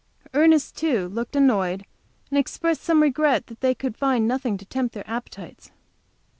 [0.33, 1.85] Ernest, too, looked annoyed,
[2.31, 5.69] and expressed some regret that they could find nothing to tempt their appetites.